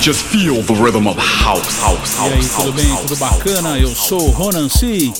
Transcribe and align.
Just 0.00 0.22
feel 0.26 0.62
the 0.62 0.74
rhythm 0.74 1.08
of 1.08 1.18
house, 1.18 1.80
house, 1.80 2.16
house. 2.16 2.30
E 2.30 2.34
aí, 2.34 2.48
tudo 2.48 2.72
bem? 2.72 2.96
Tudo 2.98 3.16
bacana? 3.16 3.78
Eu 3.78 3.94
sou 3.94 4.28
o 4.28 4.30
Ronan 4.30 4.68
C. 4.68 5.12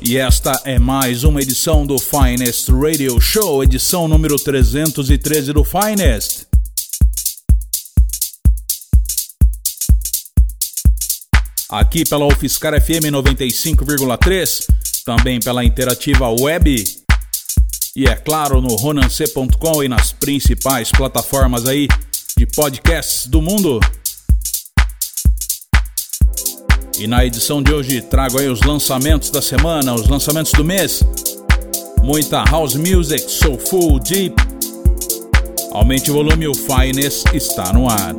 E 0.00 0.16
esta 0.16 0.58
é 0.64 0.78
mais 0.78 1.24
uma 1.24 1.42
edição 1.42 1.86
do 1.86 1.98
Finest 1.98 2.70
Radio 2.70 3.20
Show, 3.20 3.62
edição 3.62 4.08
número 4.08 4.36
313 4.36 5.52
do 5.52 5.62
Finest. 5.62 6.46
Aqui 11.70 12.02
pela 12.08 12.26
UFSCar 12.26 12.80
FM 12.80 13.12
95,3, 13.12 14.66
também 15.04 15.38
pela 15.38 15.62
Interativa 15.62 16.30
Web. 16.30 16.82
E 17.94 18.06
é 18.06 18.14
claro 18.14 18.62
no 18.62 18.74
ronance.com 18.74 19.82
e 19.84 19.88
nas 19.88 20.12
principais 20.12 20.90
plataformas 20.90 21.66
aí 21.66 21.86
de 22.38 22.46
podcasts 22.46 23.26
do 23.26 23.42
mundo. 23.42 23.80
E 26.96 27.04
na 27.08 27.26
edição 27.26 27.60
de 27.60 27.72
hoje 27.72 28.00
trago 28.00 28.38
aí 28.38 28.48
os 28.48 28.62
lançamentos 28.62 29.28
da 29.30 29.42
semana, 29.42 29.92
os 29.92 30.06
lançamentos 30.06 30.52
do 30.52 30.64
mês. 30.64 31.02
Muita 32.00 32.44
house 32.44 32.76
music, 32.76 33.28
soulful, 33.28 33.98
deep. 33.98 34.36
Aumente 35.72 36.12
o 36.12 36.14
volume, 36.14 36.46
o 36.46 36.54
Finest 36.54 37.24
está 37.34 37.72
no 37.72 37.90
ar. 37.90 38.14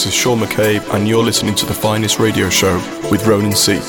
This 0.00 0.14
is 0.14 0.14
Sean 0.14 0.38
McCabe, 0.38 0.94
and 0.94 1.06
you're 1.06 1.22
listening 1.22 1.54
to 1.56 1.66
the 1.66 1.74
finest 1.74 2.18
radio 2.18 2.48
show 2.48 2.76
with 3.10 3.26
Ronan 3.26 3.52
C. 3.52 3.80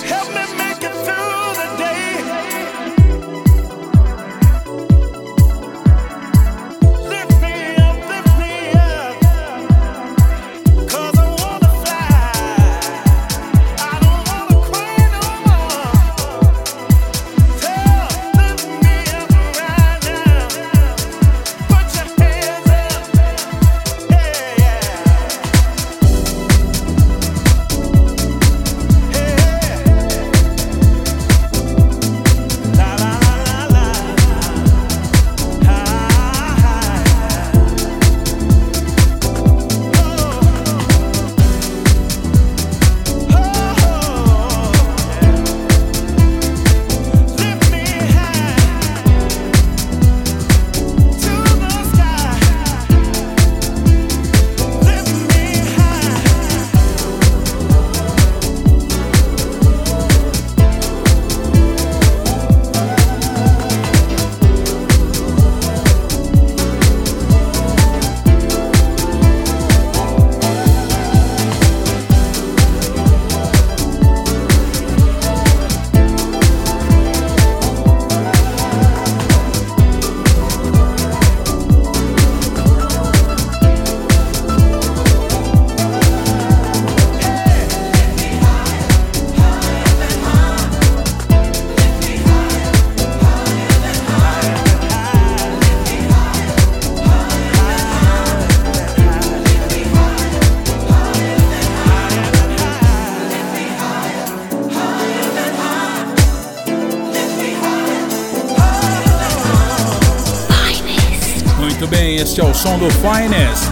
do 112.81 112.89
Finest. 112.93 113.69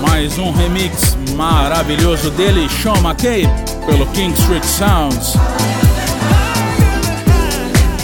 Mais 0.00 0.38
um 0.38 0.52
remix 0.52 1.16
maravilhoso 1.34 2.30
dele, 2.30 2.68
Sean 2.68 3.02
McCabe, 3.02 3.50
pelo 3.84 4.06
King 4.12 4.32
Street 4.36 4.62
Sounds. 4.62 5.32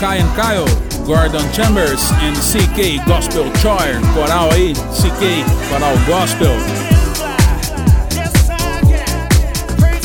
Kai 0.01 0.19
and 0.19 0.35
Kyle, 0.35 0.67
Gordon 1.07 1.47
Chambers 1.53 2.11
and 2.23 2.35
CK 2.35 2.99
Gospel 3.07 3.45
Choir, 3.63 4.01
coral 4.13 4.51
aí, 4.51 4.73
CK, 4.73 5.45
coral 5.69 5.97
Gospel. 6.09 6.57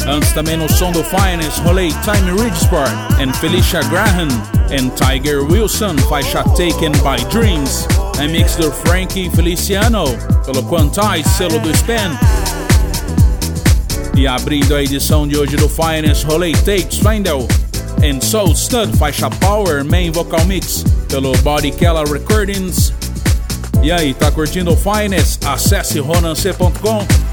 Antes 0.08 0.32
também 0.34 0.58
no 0.58 0.72
som 0.72 0.92
do 0.92 1.04
Finest, 1.04 1.60
rolei 1.66 1.92
Time 2.04 2.40
Ridgesport 2.40 2.92
and 3.20 3.34
Felicia 3.34 3.82
Graham 3.86 4.28
and 4.74 4.90
Tiger 4.98 5.44
Wilson, 5.44 5.96
faixa 6.10 6.44
Taken 6.56 6.92
by 7.04 7.24
Dreams, 7.30 7.86
remix 8.18 8.56
do 8.56 8.72
Frankie 8.72 9.30
Feliciano, 9.30 10.06
pelo 10.46 10.64
Quantize, 10.64 11.30
selo 11.38 11.60
do 11.60 11.70
Span. 11.76 12.18
E 14.16 14.26
abrindo 14.26 14.76
a 14.76 14.82
edição 14.82 15.28
de 15.28 15.38
hoje 15.38 15.56
do 15.56 15.70
Finest, 15.70 16.26
rolei 16.26 16.54
Tapes 16.54 16.98
Findel 16.98 17.48
and 18.04 18.20
Soul 18.22 18.56
Stud, 18.56 18.98
faixa 18.98 19.30
Power, 19.30 19.84
main 19.86 20.12
vocal 20.12 20.44
mix, 20.46 20.84
pelo 21.08 21.38
Body 21.40 21.72
Keller 21.72 22.08
Recordings. 22.12 22.92
E 23.84 23.92
aí, 23.92 24.14
tá 24.14 24.32
curtindo 24.32 24.74
o 24.74 24.78
Finest? 24.78 25.46
Acesse 25.46 26.00
ronance.com 26.00 27.33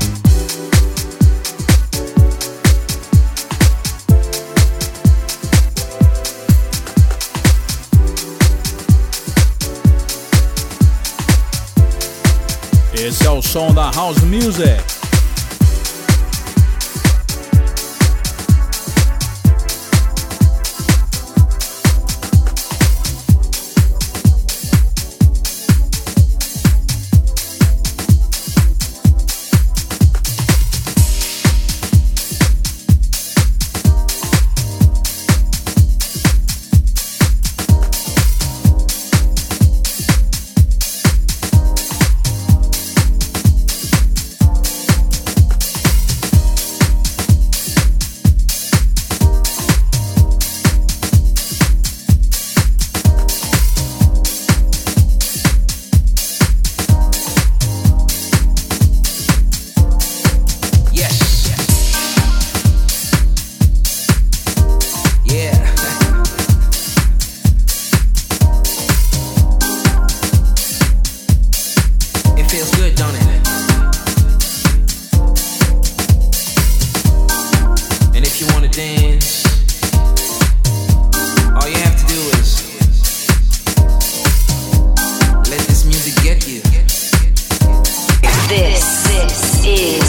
Esse 13.02 13.26
é 13.26 13.30
o 13.30 13.40
som 13.40 13.72
da 13.72 13.90
House 13.92 14.20
Music. 14.20 14.99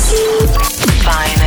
Fine. 0.01 1.40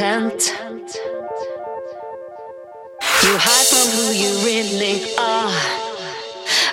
Content. 0.00 0.56
You 3.22 3.34
hide 3.36 3.68
from 3.68 3.86
who 3.96 4.06
you 4.16 4.30
really 4.48 4.96
are. 5.18 5.52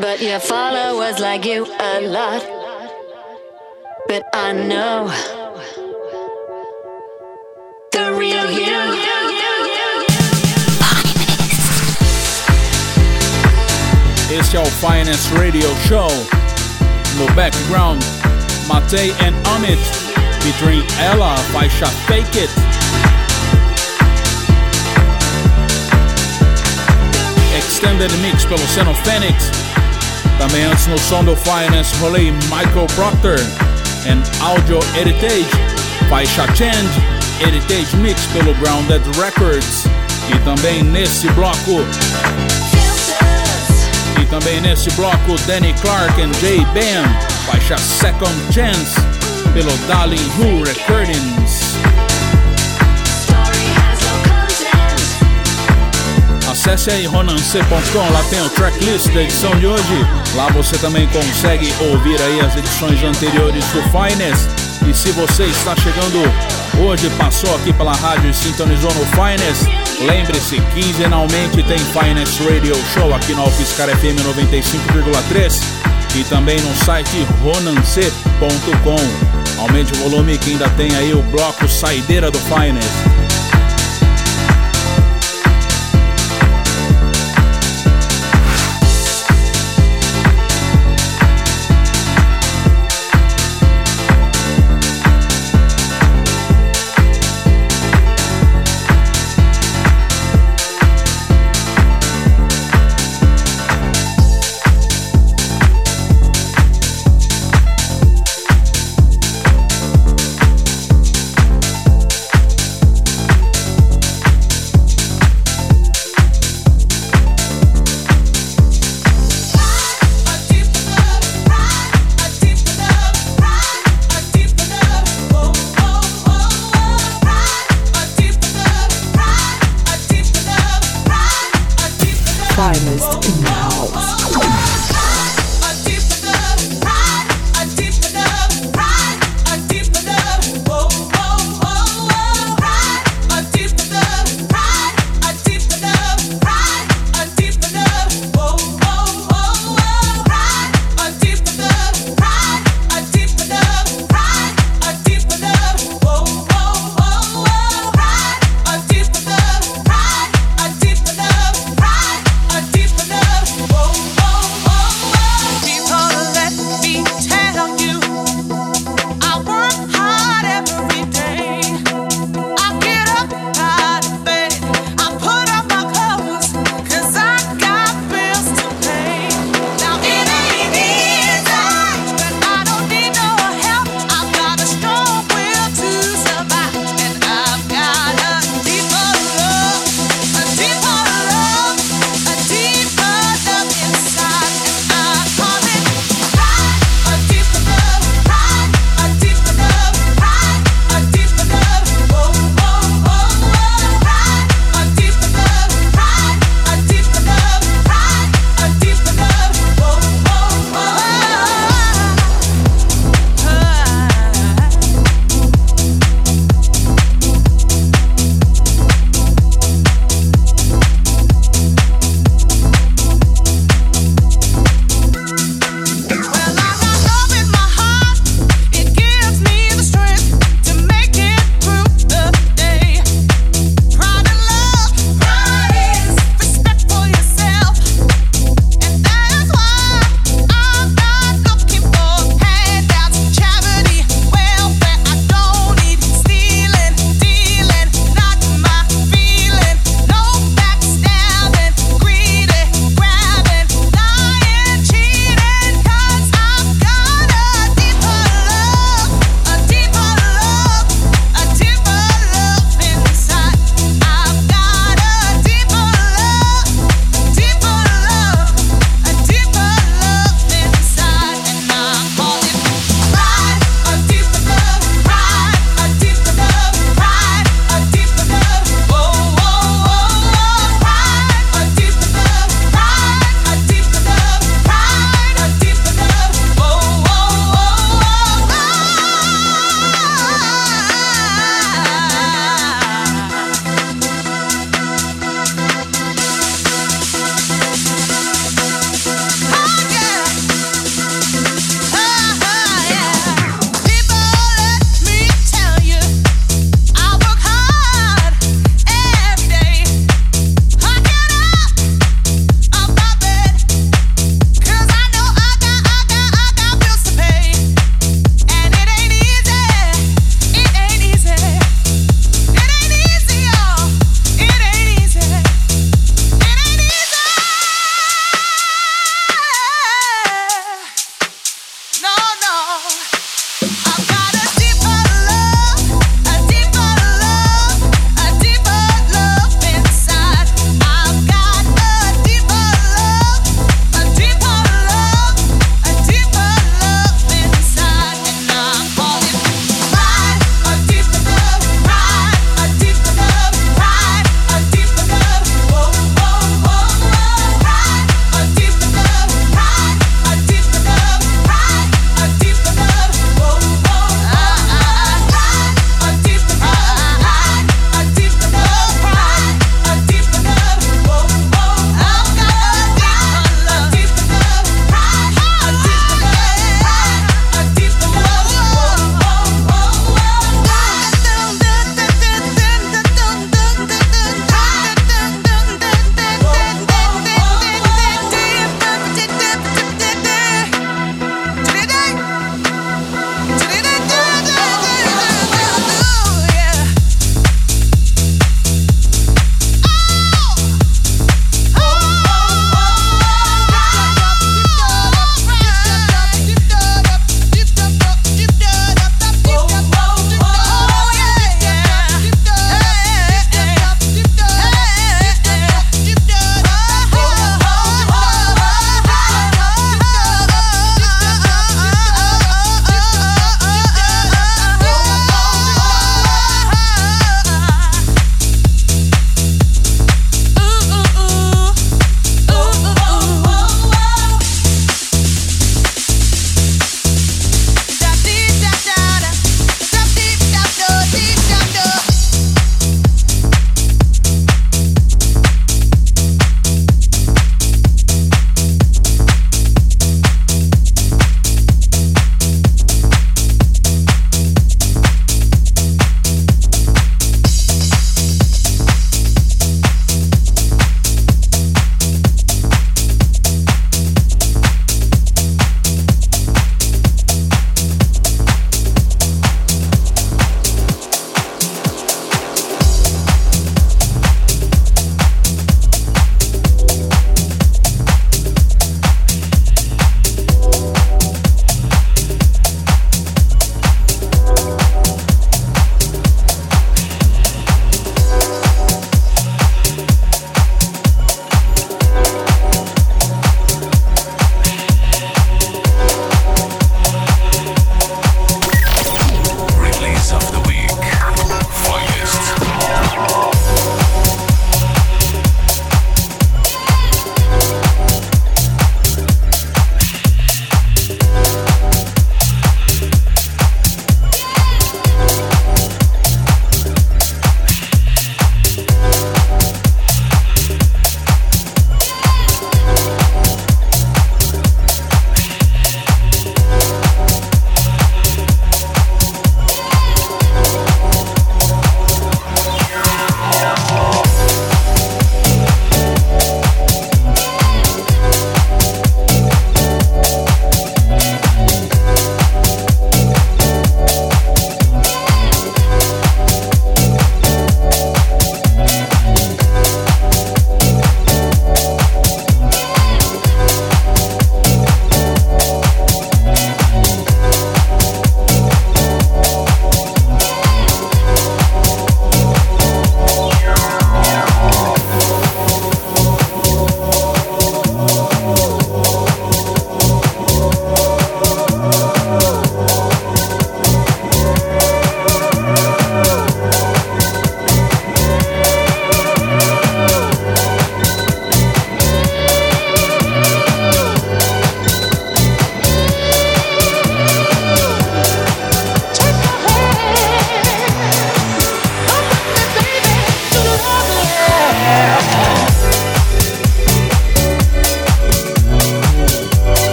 But 0.00 0.22
your 0.22 0.38
followers 0.38 1.18
like 1.18 1.44
you 1.44 1.66
a 1.66 2.00
lot. 2.06 2.42
But 4.06 4.22
I 4.32 4.52
know 4.52 5.08
the 7.90 8.14
real 8.14 8.50
you. 8.52 8.78
Este 14.30 14.56
é 14.56 14.60
o 14.60 14.66
Finance 14.66 15.28
Radio 15.34 15.68
Show. 15.88 16.08
No 17.18 17.26
background, 17.34 18.00
Matei 18.68 19.10
and 19.26 19.34
Amit 19.48 19.78
featuring 20.40 20.82
Ella, 21.00 21.36
faixa 21.52 21.86
Fake 22.06 22.36
It. 22.36 22.67
Extended 27.78 28.10
Mix 28.18 28.44
pelo 28.44 28.66
Xenophoenix. 28.74 29.52
Também 30.36 30.64
antes 30.64 30.88
no 30.88 30.98
som 30.98 31.22
do 31.22 31.36
Finance 31.36 31.94
rolei 32.00 32.32
Michael 32.50 32.88
Proctor 32.96 33.38
and 34.04 34.20
Audio 34.44 34.80
Heritage, 34.96 35.46
faixa 36.10 36.44
Change, 36.56 36.88
Heritage 37.40 37.96
Mix 37.98 38.20
pelo 38.32 38.52
Grounded 38.54 39.02
Records. 39.16 39.84
E 40.28 40.36
também 40.40 40.82
nesse 40.82 41.28
bloco 41.28 41.84
e 44.20 44.26
também 44.26 44.60
nesse 44.60 44.90
bloco 44.90 45.36
Danny 45.46 45.72
Clark 45.74 46.20
and 46.20 46.32
Jay 46.40 46.58
Bam, 46.74 47.08
faixa 47.46 47.78
Second 47.78 48.34
Chance 48.52 49.00
pelo 49.54 49.70
Darling 49.86 50.28
Who 50.36 50.64
Recordings. 50.64 52.07
Acesse 56.68 56.90
aí 56.90 57.06
ronance.com, 57.06 58.12
lá 58.12 58.22
tem 58.28 58.42
o 58.42 58.50
tracklist 58.50 59.08
da 59.14 59.22
edição 59.22 59.58
de 59.58 59.66
hoje. 59.66 60.06
Lá 60.34 60.50
você 60.50 60.76
também 60.76 61.08
consegue 61.08 61.72
ouvir 61.80 62.20
aí 62.20 62.40
as 62.40 62.54
edições 62.56 63.02
anteriores 63.02 63.64
do 63.68 63.82
Finest. 63.84 64.46
E 64.86 64.92
se 64.92 65.10
você 65.12 65.44
está 65.44 65.74
chegando 65.76 66.20
hoje, 66.78 67.08
passou 67.16 67.56
aqui 67.56 67.72
pela 67.72 67.94
rádio 67.94 68.28
e 68.28 68.34
sintonizou 68.34 68.92
no 68.92 69.06
Finest, 69.06 69.64
lembre-se, 69.98 70.60
quinzenalmente 70.74 71.62
tem 71.62 71.78
Finest 71.78 72.38
Radio 72.40 72.76
Show 72.92 73.14
aqui 73.14 73.32
no 73.32 73.46
UFSCar 73.46 73.88
FM 73.88 74.20
95,3 74.36 75.62
e 76.16 76.24
também 76.24 76.60
no 76.60 76.76
site 76.84 77.26
ronance.com. 77.42 79.62
Aumente 79.62 79.94
o 79.94 80.10
volume 80.10 80.36
que 80.36 80.50
ainda 80.50 80.68
tem 80.68 80.94
aí 80.96 81.14
o 81.14 81.22
bloco 81.22 81.66
Saideira 81.66 82.30
do 82.30 82.38
Finest. 82.38 83.37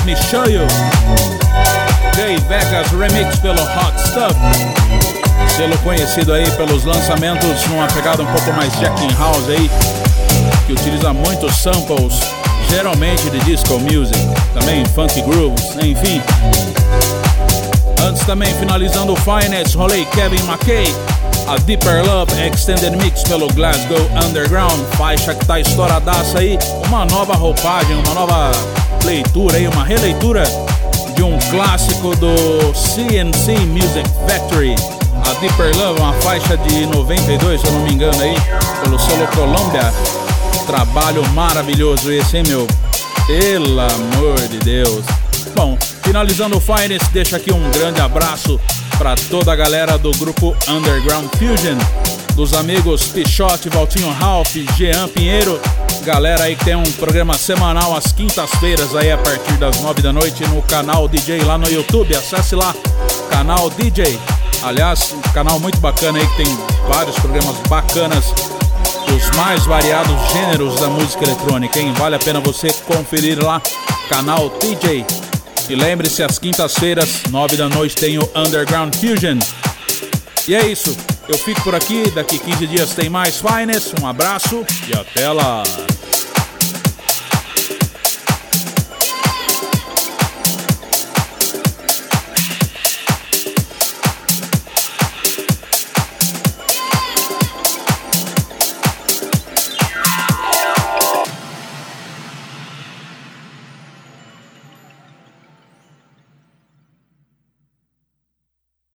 Let 0.00 0.06
Me 0.06 0.16
Show 0.16 0.48
You. 0.48 0.66
Jay 2.16 2.36
Vegas 2.48 2.90
Remix 2.92 3.38
pelo 3.40 3.60
Hot 3.60 4.00
Stuff. 4.00 4.34
Selo 5.56 5.76
conhecido 5.78 6.32
aí 6.32 6.50
pelos 6.52 6.84
lançamentos 6.84 7.66
numa 7.66 7.86
pegada 7.88 8.22
um 8.22 8.26
pouco 8.26 8.52
mais 8.52 8.72
Jacking 8.78 9.12
House 9.18 9.48
aí, 9.48 9.70
que 10.66 10.72
utiliza 10.72 11.12
muitos 11.12 11.54
samples, 11.56 12.18
geralmente 12.70 13.28
de 13.30 13.40
disco 13.40 13.78
music, 13.78 14.18
também 14.54 14.84
funk 14.86 15.20
grooves, 15.22 15.76
enfim. 15.82 16.22
Antes 18.02 18.24
também 18.24 18.54
finalizando 18.54 19.12
o 19.12 19.16
Finest, 19.16 19.74
rolei 19.74 20.06
Kevin 20.06 20.42
McKay, 20.46 20.94
a 21.50 21.56
Deeper 21.56 22.06
Love 22.06 22.32
Extended 22.40 22.96
Mix 22.96 23.24
pelo 23.24 23.48
Glasgow 23.48 23.98
Underground, 24.24 24.80
faixa 24.96 25.34
que 25.34 25.44
tá 25.44 25.58
estouradaça 25.58 26.38
aí, 26.38 26.56
uma 26.86 27.04
nova 27.06 27.34
roupagem, 27.34 27.96
uma 27.96 28.14
nova 28.14 28.52
leitura 29.04 29.56
aí, 29.56 29.66
uma 29.66 29.84
releitura 29.84 30.44
de 31.16 31.24
um 31.24 31.36
clássico 31.50 32.14
do 32.14 32.72
CNC 32.72 33.66
Music 33.66 34.08
Factory. 34.28 34.76
A 35.28 35.40
Deeper 35.40 35.76
Love, 35.76 36.00
uma 36.00 36.12
faixa 36.20 36.56
de 36.56 36.86
92, 36.86 37.60
se 37.60 37.66
eu 37.66 37.72
não 37.72 37.80
me 37.80 37.94
engano 37.94 38.22
aí, 38.22 38.36
pelo 38.84 38.96
solo 38.96 39.26
Columbia. 39.34 39.92
Trabalho 40.68 41.28
maravilhoso 41.30 42.12
esse, 42.12 42.36
hein, 42.36 42.44
meu? 42.46 42.64
Pelo 43.26 43.80
amor 43.80 44.38
de 44.48 44.58
Deus. 44.58 45.04
Bom, 45.56 45.76
finalizando 46.04 46.58
o 46.58 46.60
Finest, 46.60 47.10
deixa 47.12 47.38
aqui 47.38 47.52
um 47.52 47.70
grande 47.72 48.00
abraço 48.00 48.60
para 49.00 49.16
toda 49.30 49.50
a 49.50 49.56
galera 49.56 49.96
do 49.96 50.10
grupo 50.18 50.54
Underground 50.68 51.26
Fusion, 51.38 51.78
dos 52.34 52.52
amigos 52.52 53.04
Pichote, 53.04 53.70
Valtinho 53.70 54.10
Ralph, 54.12 54.54
Jean 54.76 55.08
Pinheiro, 55.08 55.58
galera 56.04 56.44
aí 56.44 56.54
que 56.54 56.66
tem 56.66 56.74
um 56.74 56.92
programa 56.92 57.32
semanal 57.32 57.96
às 57.96 58.12
quintas-feiras 58.12 58.94
aí 58.94 59.10
a 59.10 59.16
partir 59.16 59.54
das 59.54 59.80
nove 59.80 60.02
da 60.02 60.12
noite 60.12 60.46
no 60.48 60.60
canal 60.60 61.08
DJ 61.08 61.42
lá 61.44 61.56
no 61.56 61.66
YouTube. 61.66 62.14
Acesse 62.14 62.54
lá, 62.54 62.74
canal 63.30 63.70
DJ. 63.70 64.20
Aliás, 64.62 65.14
um 65.14 65.32
canal 65.32 65.58
muito 65.58 65.80
bacana 65.80 66.18
aí 66.18 66.26
que 66.26 66.44
tem 66.44 66.58
vários 66.86 67.18
programas 67.20 67.56
bacanas 67.70 68.34
dos 69.06 69.30
mais 69.34 69.64
variados 69.64 70.30
gêneros 70.30 70.78
da 70.78 70.88
música 70.88 71.24
eletrônica, 71.24 71.80
hein? 71.80 71.94
Vale 71.96 72.16
a 72.16 72.18
pena 72.18 72.38
você 72.38 72.70
conferir 72.86 73.42
lá, 73.42 73.62
canal 74.10 74.52
DJ. 74.60 75.06
E 75.70 75.74
lembre-se, 75.76 76.20
às 76.20 76.36
quintas-feiras, 76.36 77.22
nove 77.30 77.56
da 77.56 77.68
noite, 77.68 77.94
tem 77.94 78.18
o 78.18 78.28
Underground 78.34 78.92
Fusion. 78.96 79.38
E 80.48 80.54
é 80.56 80.66
isso. 80.66 80.96
Eu 81.28 81.38
fico 81.38 81.62
por 81.62 81.76
aqui. 81.76 82.10
Daqui 82.10 82.40
15 82.40 82.66
dias 82.66 82.92
tem 82.92 83.08
mais 83.08 83.40
Finest. 83.40 83.94
Um 84.02 84.06
abraço 84.08 84.66
e 84.88 84.92
até 84.92 85.30
lá. 85.30 85.62